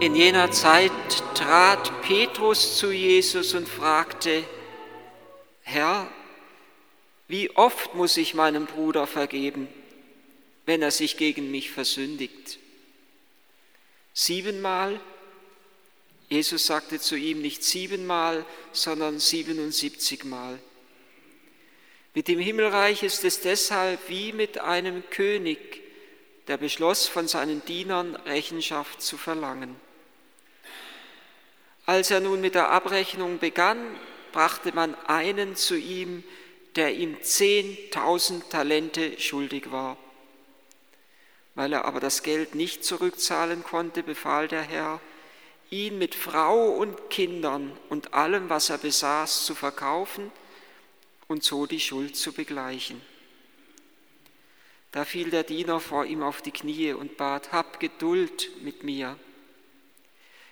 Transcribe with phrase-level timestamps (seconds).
[0.00, 0.90] In jener Zeit
[1.34, 4.44] trat Petrus zu Jesus und fragte,
[5.60, 6.10] Herr,
[7.28, 9.68] wie oft muss ich meinem Bruder vergeben,
[10.64, 12.58] wenn er sich gegen mich versündigt?
[14.14, 14.98] Siebenmal?
[16.30, 20.58] Jesus sagte zu ihm nicht siebenmal, sondern siebenundsiebzigmal.
[22.14, 25.82] Mit dem Himmelreich ist es deshalb wie mit einem König,
[26.48, 29.76] der beschloss, von seinen Dienern Rechenschaft zu verlangen.
[31.90, 33.84] Als er nun mit der Abrechnung begann,
[34.30, 36.22] brachte man einen zu ihm,
[36.76, 39.96] der ihm zehntausend Talente schuldig war.
[41.56, 45.00] Weil er aber das Geld nicht zurückzahlen konnte, befahl der Herr,
[45.68, 50.30] ihn mit Frau und Kindern und allem, was er besaß, zu verkaufen
[51.26, 53.00] und so die Schuld zu begleichen.
[54.92, 59.18] Da fiel der Diener vor ihm auf die Knie und bat, hab Geduld mit mir.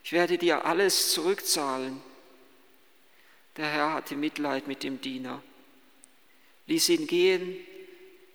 [0.08, 2.00] Ich werde dir alles zurückzahlen.
[3.58, 5.42] Der Herr hatte Mitleid mit dem Diener,
[6.66, 7.54] ließ ihn gehen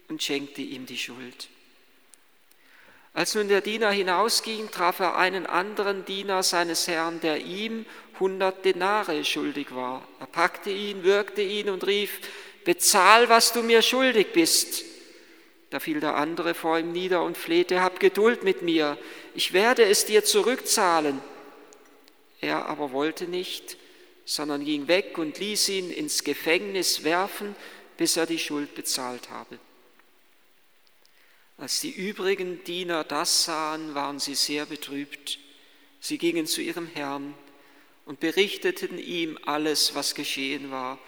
[0.08, 1.50] und schenkte ihm die Schuld.
[3.16, 7.88] Als nun der Diener hinausging, traf er einen anderen Diener seines Herrn, der ihm
[8.20, 10.08] hundert Denare schuldig war.
[10.20, 12.20] Er packte ihn, würgte ihn und rief,
[12.66, 14.86] bezahl, was du mir schuldig bist.
[15.72, 18.96] Da fiel der andere vor ihm nieder und flehte, hab Geduld mit mir,
[19.34, 21.20] ich werde es dir zurückzahlen.
[22.44, 23.78] Er aber wollte nicht,
[24.26, 27.56] sondern ging weg und ließ ihn ins Gefängnis werfen,
[27.96, 29.58] bis er die Schuld bezahlt habe.
[31.58, 35.40] Als die übrigen Diener das sahen, waren sie sehr betrübt.
[36.02, 37.34] Sie gingen zu ihrem Herrn
[38.06, 41.00] und berichteten ihm alles, was geschehen war.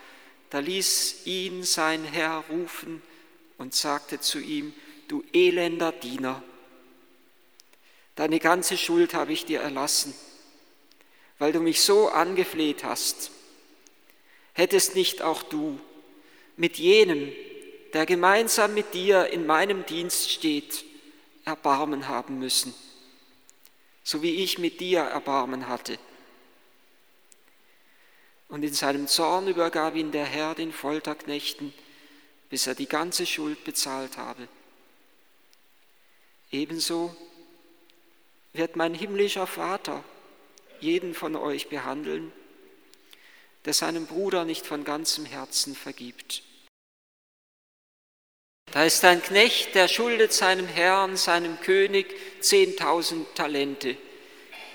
[0.52, 3.02] Da ließ ihn sein Herr rufen
[3.58, 4.74] und sagte zu ihm,
[5.10, 6.42] du elender Diener,
[8.16, 10.14] deine ganze Schuld habe ich dir erlassen,
[11.40, 13.32] weil du mich so angefleht hast.
[14.54, 15.80] Hättest nicht auch du
[16.58, 17.32] mit jenem,
[17.94, 20.86] der gemeinsam mit dir in meinem Dienst steht,
[21.44, 22.74] Erbarmen haben müssen,
[24.04, 26.00] so wie ich mit dir Erbarmen hatte.
[28.48, 31.74] Und in seinem Zorn übergab ihn der Herr den Folterknechten,
[32.50, 34.48] bis er die ganze Schuld bezahlt habe.
[36.52, 37.16] Ebenso
[38.54, 40.04] wird mein himmlischer Vater
[40.86, 42.32] jeden von euch behandeln,
[43.66, 46.44] der seinem Bruder nicht von ganzem Herzen vergibt.
[48.72, 53.98] Da ist ein Knecht, der schuldet seinem Herrn, seinem König, zehntausend Talente.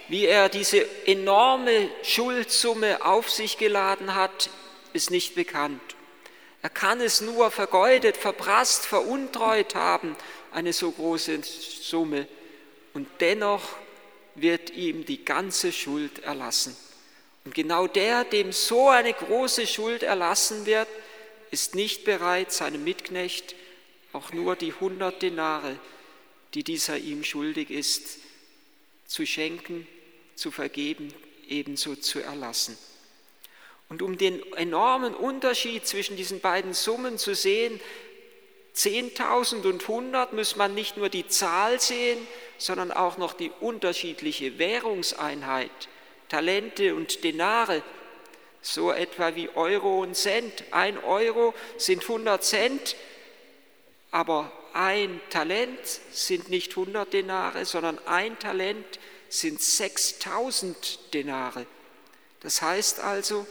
[0.09, 4.51] Wie er diese enorme Schuldsumme auf sich geladen hat,
[4.93, 5.81] ist nicht bekannt.
[6.63, 10.17] Er kann es nur vergeudet, verprasst, veruntreut haben,
[10.51, 12.27] eine so große Summe.
[12.93, 13.63] Und dennoch
[14.35, 16.77] wird ihm die ganze Schuld erlassen.
[17.45, 20.89] Und genau der, dem so eine große Schuld erlassen wird,
[21.51, 23.55] ist nicht bereit, seinem Mitknecht
[24.13, 25.79] auch nur die hundert Denare,
[26.55, 28.19] die dieser ihm schuldig ist,
[29.07, 29.87] zu schenken,
[30.35, 31.13] zu vergeben,
[31.49, 32.77] ebenso zu erlassen.
[33.89, 37.81] Und um den enormen Unterschied zwischen diesen beiden Summen zu sehen,
[38.77, 42.19] 10.000 und 100, muss man nicht nur die Zahl sehen,
[42.61, 45.71] sondern auch noch die unterschiedliche Währungseinheit,
[46.29, 47.83] Talente und Denare,
[48.61, 50.65] so etwa wie Euro und Cent.
[50.71, 52.97] Ein Euro sind 100 Cent,
[54.11, 55.79] aber ein Talent
[56.13, 58.99] sind nicht 100 Denare, sondern ein Talent
[59.31, 61.65] sind 6000 Denare.
[62.41, 63.47] Das heißt also,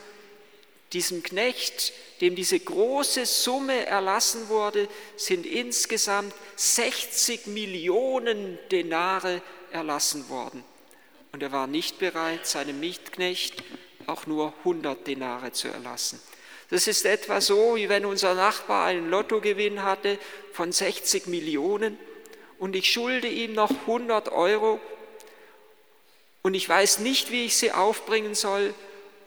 [0.93, 9.41] diesem Knecht, dem diese große Summe erlassen wurde, sind insgesamt 60 Millionen Denare
[9.71, 10.63] erlassen worden.
[11.31, 13.63] Und er war nicht bereit, seinem Mitknecht
[14.07, 16.19] auch nur 100 Denare zu erlassen.
[16.71, 20.19] Das ist etwa so, wie wenn unser Nachbar einen Lottogewinn hatte
[20.53, 21.97] von 60 Millionen
[22.59, 24.79] und ich schulde ihm noch 100 Euro
[26.41, 28.73] und ich weiß nicht, wie ich sie aufbringen soll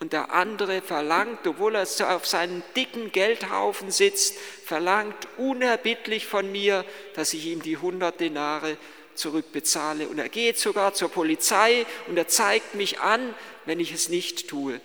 [0.03, 6.85] und der andere verlangt, obwohl er auf seinem dicken Geldhaufen sitzt, verlangt unerbittlich von mir,
[7.15, 8.79] dass ich ihm die 100 Denare
[9.15, 10.09] zurückbezahle.
[10.09, 13.33] Und er geht sogar zur Polizei und er zeigt mich an,
[13.65, 14.81] wenn ich es nicht tue.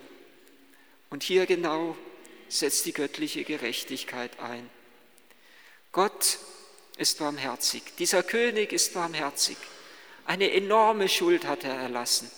[1.09, 1.97] Und hier genau
[2.47, 4.69] setzt die göttliche Gerechtigkeit ein.
[5.93, 6.37] Gott
[6.99, 7.81] ist barmherzig.
[7.97, 9.57] Dieser König ist barmherzig.
[10.27, 12.29] Eine enorme Schuld hat er erlassen.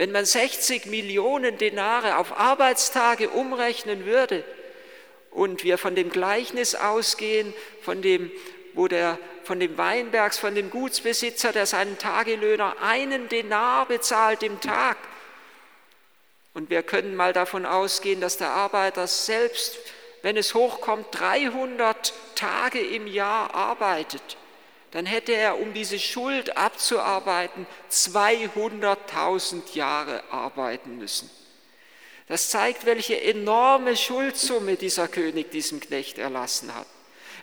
[0.00, 4.42] Wenn man 60 Millionen Denare auf Arbeitstage umrechnen würde
[5.30, 7.52] und wir von dem Gleichnis ausgehen,
[7.82, 8.32] von dem,
[8.72, 14.58] wo der von dem Weinbergs, von dem Gutsbesitzer, der seinen Tagelöhner einen Denar bezahlt im
[14.62, 14.96] Tag.
[16.54, 19.76] Und wir können mal davon ausgehen, dass der Arbeiter selbst,
[20.22, 24.38] wenn es hochkommt, 300 Tage im Jahr arbeitet.
[24.90, 31.30] Dann hätte er, um diese Schuld abzuarbeiten, 200.000 Jahre arbeiten müssen.
[32.26, 36.86] Das zeigt, welche enorme Schuldsumme dieser König diesem Knecht erlassen hat.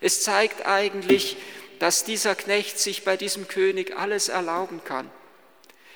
[0.01, 1.37] Es zeigt eigentlich,
[1.79, 5.09] dass dieser Knecht sich bei diesem König alles erlauben kann.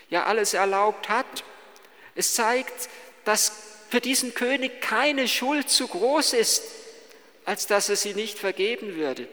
[0.10, 1.44] Ja, alles erlaubt hat.
[2.16, 2.90] Es zeigt,
[3.24, 3.52] dass
[3.90, 6.64] für diesen König keine Schuld zu groß ist,
[7.46, 9.28] als dass er sie nicht vergeben würde.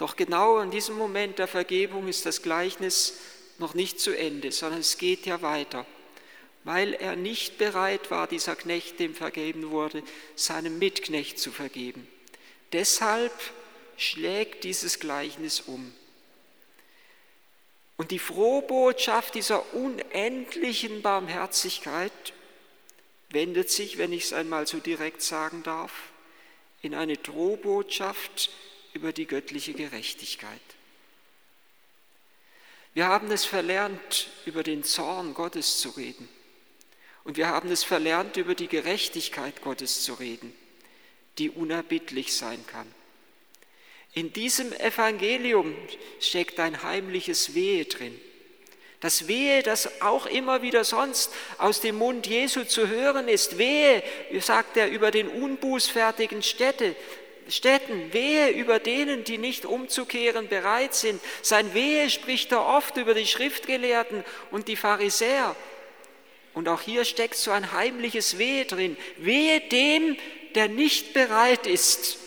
[0.00, 3.18] Doch genau in diesem Moment der Vergebung ist das Gleichnis
[3.58, 5.84] noch nicht zu Ende, sondern es geht ja weiter,
[6.64, 10.02] weil er nicht bereit war, dieser Knecht, dem vergeben wurde,
[10.36, 12.08] seinem Mitknecht zu vergeben.
[12.72, 13.34] Deshalb
[13.98, 15.92] schlägt dieses Gleichnis um.
[17.98, 22.32] Und die Frohbotschaft dieser unendlichen Barmherzigkeit
[23.28, 25.92] wendet sich, wenn ich es einmal so direkt sagen darf,
[26.80, 28.48] in eine Drohbotschaft
[28.92, 30.60] über die göttliche Gerechtigkeit.
[32.92, 36.28] Wir haben es verlernt, über den Zorn Gottes zu reden.
[37.22, 40.52] Und wir haben es verlernt, über die Gerechtigkeit Gottes zu reden,
[41.38, 42.92] die unerbittlich sein kann.
[44.12, 45.76] In diesem Evangelium
[46.18, 48.18] steckt ein heimliches Wehe drin.
[48.98, 53.56] Das Wehe, das auch immer wieder sonst aus dem Mund Jesu zu hören ist.
[53.56, 54.02] Wehe,
[54.40, 56.96] sagt er, über den unbußfertigen Städte,
[57.50, 61.20] Städten, wehe über denen, die nicht umzukehren bereit sind.
[61.42, 65.56] Sein Wehe spricht er oft über die Schriftgelehrten und die Pharisäer.
[66.54, 68.96] Und auch hier steckt so ein heimliches Wehe drin.
[69.18, 70.16] Wehe dem,
[70.54, 72.18] der nicht bereit ist,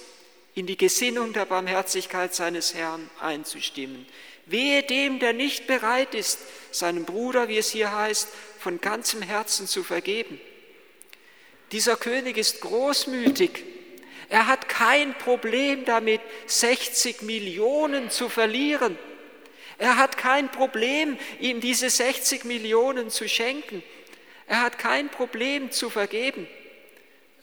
[0.55, 4.05] in die Gesinnung der Barmherzigkeit seines Herrn einzustimmen.
[4.45, 6.39] Wehe dem, der nicht bereit ist,
[6.71, 8.27] seinem Bruder, wie es hier heißt,
[8.59, 10.39] von ganzem Herzen zu vergeben.
[11.71, 13.63] Dieser König ist großmütig.
[14.33, 18.97] Er hat kein Problem damit, 60 Millionen zu verlieren.
[19.77, 23.83] Er hat kein Problem, ihm diese 60 Millionen zu schenken.
[24.47, 26.47] Er hat kein Problem zu vergeben.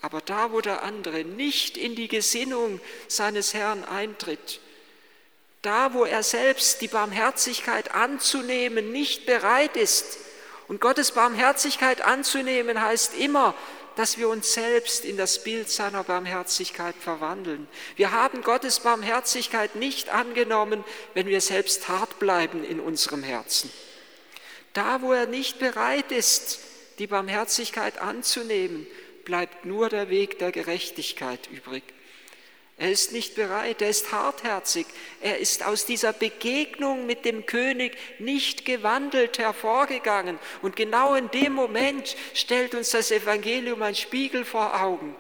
[0.01, 4.59] Aber da, wo der andere nicht in die Gesinnung seines Herrn eintritt,
[5.63, 10.19] da, wo er selbst die Barmherzigkeit anzunehmen nicht bereit ist,
[10.67, 13.55] und Gottes Barmherzigkeit anzunehmen heißt immer,
[14.01, 17.69] dass wir uns selbst in das Bild seiner Barmherzigkeit verwandeln.
[17.97, 23.71] Wir haben Gottes Barmherzigkeit nicht angenommen, wenn wir selbst hart bleiben in unserem Herzen.
[24.73, 26.61] Da, wo er nicht bereit ist,
[26.99, 28.87] die Barmherzigkeit anzunehmen,
[29.27, 31.83] bleibt nur der Weg der Gerechtigkeit übrig.
[32.81, 34.87] Er ist nicht bereit, er ist hartherzig,
[35.21, 40.39] er ist aus dieser Begegnung mit dem König nicht gewandelt hervorgegangen.
[40.63, 45.15] Und genau in dem Moment stellt uns das Evangelium ein Spiegel vor Augen.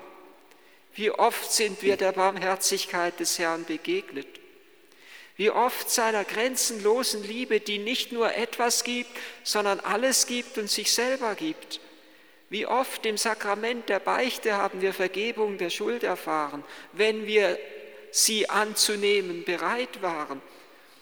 [0.94, 4.40] Wie oft sind wir der Barmherzigkeit des Herrn begegnet?
[5.36, 9.10] Wie oft seiner grenzenlosen Liebe, die nicht nur etwas gibt,
[9.44, 11.78] sondern alles gibt und sich selber gibt.
[12.50, 17.56] Wie oft im Sakrament der Beichte haben wir Vergebung der Schuld erfahren, wenn wir
[18.10, 20.42] sie anzunehmen bereit waren.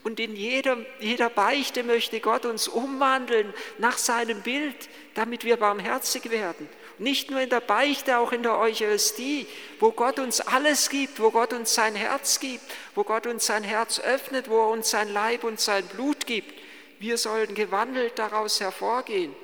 [0.04, 6.30] Und in jeder, jeder Beichte möchte Gott uns umwandeln nach seinem Bild, damit wir barmherzig
[6.30, 6.68] werden.
[6.98, 9.46] Nicht nur in der Beichte, auch in der Eucharistie,
[9.80, 12.64] wo Gott uns alles gibt, wo Gott uns sein Herz gibt,
[12.94, 16.52] wo Gott uns sein Herz öffnet, wo er uns sein Leib und sein Blut gibt.
[16.98, 19.34] Wir sollen gewandelt daraus hervorgehen.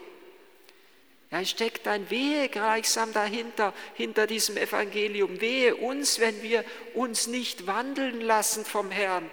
[1.36, 5.40] Es steckt ein Wehe gleichsam dahinter, hinter diesem Evangelium.
[5.40, 6.64] Wehe uns, wenn wir
[6.94, 9.28] uns nicht wandeln lassen vom Herrn.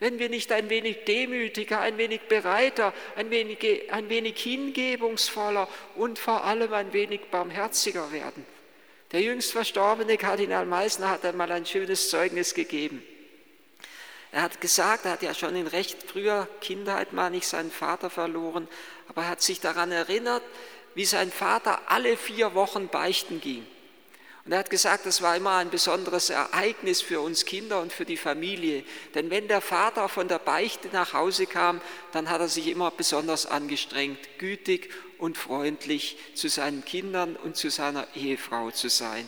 [0.00, 6.18] Wenn wir nicht ein wenig demütiger, ein wenig bereiter, ein wenig, ein wenig hingebungsvoller und
[6.18, 8.44] vor allem ein wenig barmherziger werden.
[9.12, 13.04] Der jüngst verstorbene Kardinal Meissner hat einmal ein schönes Zeugnis gegeben.
[14.32, 18.10] Er hat gesagt, er hat ja schon in recht früher Kindheit mal nicht seinen Vater
[18.10, 18.66] verloren,
[19.06, 20.42] aber er hat sich daran erinnert,
[20.94, 23.66] wie sein Vater alle vier Wochen beichten ging.
[24.44, 28.04] Und er hat gesagt, das war immer ein besonderes Ereignis für uns Kinder und für
[28.04, 28.84] die Familie.
[29.14, 31.80] Denn wenn der Vater von der Beichte nach Hause kam,
[32.12, 37.70] dann hat er sich immer besonders angestrengt, gütig und freundlich zu seinen Kindern und zu
[37.70, 39.26] seiner Ehefrau zu sein.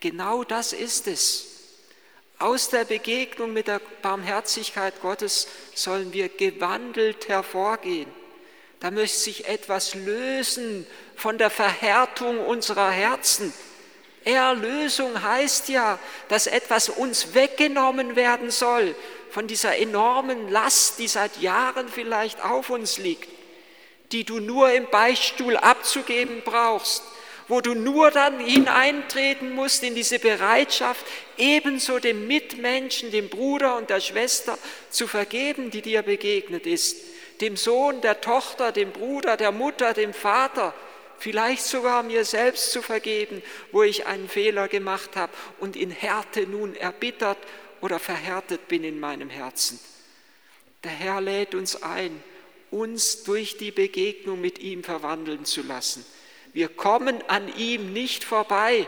[0.00, 1.46] Genau das ist es.
[2.38, 8.08] Aus der Begegnung mit der Barmherzigkeit Gottes sollen wir gewandelt hervorgehen.
[8.80, 13.52] Da möchte sich etwas lösen von der Verhärtung unserer Herzen.
[14.24, 18.94] Erlösung heißt ja, dass etwas uns weggenommen werden soll
[19.30, 23.28] von dieser enormen Last, die seit Jahren vielleicht auf uns liegt,
[24.12, 27.02] die du nur im Beichtstuhl abzugeben brauchst,
[27.48, 31.04] wo du nur dann hineintreten musst in diese Bereitschaft,
[31.36, 34.56] ebenso dem Mitmenschen, dem Bruder und der Schwester
[34.90, 36.96] zu vergeben, die dir begegnet ist,
[37.40, 40.74] dem Sohn, der Tochter, dem Bruder, der Mutter, dem Vater,
[41.18, 43.42] vielleicht sogar mir selbst zu vergeben,
[43.72, 47.38] wo ich einen Fehler gemacht habe und in Härte nun erbittert
[47.80, 49.78] oder verhärtet bin in meinem Herzen.
[50.84, 52.22] Der Herr lädt uns ein,
[52.70, 56.04] uns durch die Begegnung mit ihm verwandeln zu lassen.
[56.52, 58.86] Wir kommen an ihm nicht vorbei.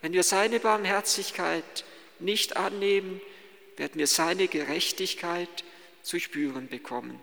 [0.00, 1.84] Wenn wir seine Barmherzigkeit
[2.18, 3.20] nicht annehmen,
[3.76, 5.64] werden wir seine Gerechtigkeit
[6.02, 7.20] zu spüren bekommen.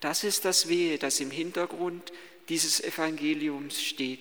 [0.00, 2.12] Das ist das Wehe, das im Hintergrund
[2.48, 4.20] dieses Evangeliums steht.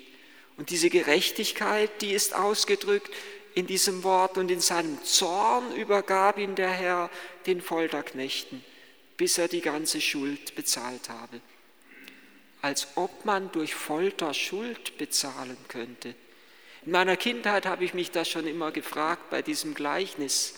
[0.58, 3.12] Und diese Gerechtigkeit, die ist ausgedrückt
[3.54, 7.10] in diesem Wort und in seinem Zorn übergab ihn der Herr
[7.46, 8.64] den Folterknechten,
[9.18, 11.42] bis er die ganze Schuld bezahlt habe.
[12.62, 16.16] Als ob man durch Folter Schuld bezahlen könnte.
[16.86, 20.56] In meiner Kindheit habe ich mich das schon immer gefragt bei diesem Gleichnis.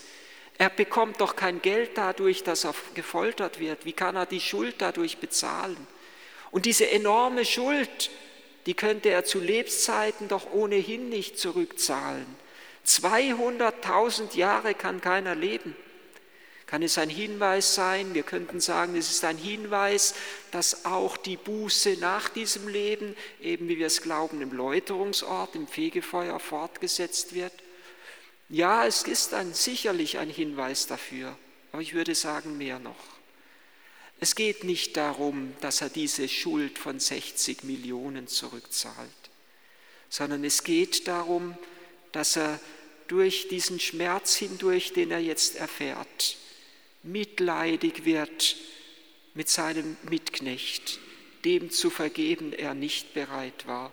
[0.60, 3.86] Er bekommt doch kein Geld dadurch, dass er gefoltert wird.
[3.86, 5.86] Wie kann er die Schuld dadurch bezahlen?
[6.50, 8.10] Und diese enorme Schuld,
[8.66, 12.26] die könnte er zu Lebzeiten doch ohnehin nicht zurückzahlen.
[12.86, 15.74] 200.000 Jahre kann keiner leben.
[16.66, 18.12] Kann es ein Hinweis sein?
[18.12, 20.14] Wir könnten sagen, es ist ein Hinweis,
[20.50, 25.66] dass auch die Buße nach diesem Leben, eben wie wir es glauben, im Läuterungsort, im
[25.66, 27.54] Fegefeuer fortgesetzt wird.
[28.50, 31.38] Ja, es ist ein, sicherlich ein Hinweis dafür,
[31.70, 32.98] aber ich würde sagen mehr noch.
[34.18, 39.08] Es geht nicht darum, dass er diese Schuld von 60 Millionen zurückzahlt,
[40.08, 41.56] sondern es geht darum,
[42.10, 42.58] dass er
[43.06, 46.36] durch diesen Schmerz hindurch, den er jetzt erfährt,
[47.04, 48.56] mitleidig wird
[49.32, 50.98] mit seinem Mitknecht,
[51.44, 53.92] dem zu vergeben er nicht bereit war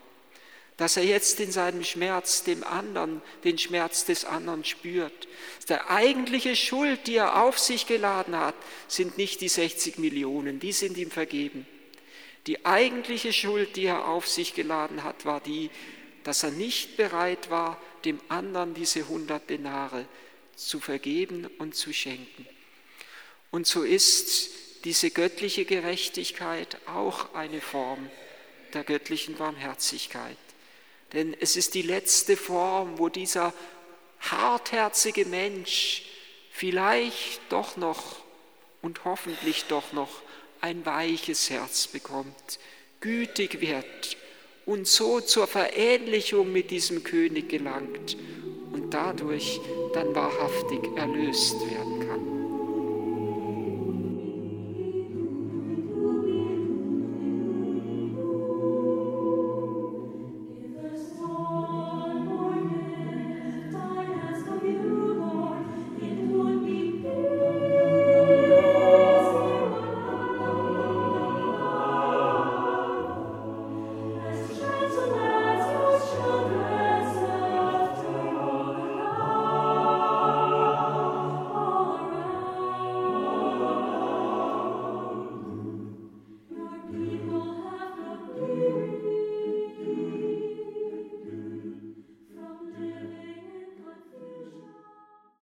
[0.78, 5.28] dass er jetzt in seinem Schmerz dem anderen, den Schmerz des anderen spürt.
[5.70, 8.56] Der eigentliche Schuld, die er auf sich geladen hat,
[8.88, 11.66] sind nicht die 60 Millionen, die sind ihm vergeben.
[12.46, 15.70] Die eigentliche Schuld, die er auf sich geladen hat, war die,
[16.24, 20.06] dass er nicht bereit war, dem anderen diese 100 Denare
[20.56, 22.48] zu vergeben und zu schenken.
[23.50, 24.50] Und so ist
[24.86, 28.10] diese göttliche Gerechtigkeit auch eine Form
[28.74, 30.38] der göttlichen Barmherzigkeit.
[31.14, 33.54] Denn es ist die letzte Form, wo dieser
[34.20, 36.04] hartherzige Mensch
[36.52, 38.18] vielleicht doch noch
[38.82, 40.22] und hoffentlich doch noch
[40.62, 42.60] ein weiches Herz bekommt,
[43.00, 44.18] gütig wird
[44.66, 48.18] und so zur Verähnlichung mit diesem König gelangt
[48.74, 49.60] und dadurch
[49.94, 52.07] dann wahrhaftig erlöst werden kann.